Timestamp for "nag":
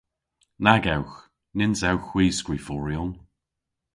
0.63-0.83